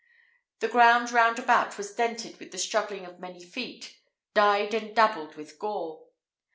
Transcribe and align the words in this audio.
The 0.61 0.67
ground 0.67 1.11
round 1.11 1.37
about 1.37 1.77
was 1.77 1.93
dented 1.93 2.39
with 2.39 2.51
the 2.51 2.57
struggling 2.57 3.05
of 3.05 3.19
many 3.19 3.45
feet, 3.45 3.97
died 4.33 4.73
and 4.73 4.95
dabbled 4.95 5.35
with 5.35 5.59
gore. 5.59 6.07